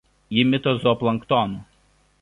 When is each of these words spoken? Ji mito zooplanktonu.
Ji 0.37 0.41
mito 0.53 0.71
zooplanktonu. 0.81 1.57